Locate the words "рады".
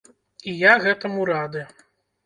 1.33-1.61